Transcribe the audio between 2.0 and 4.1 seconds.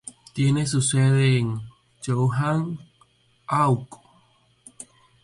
Thousand Oaks.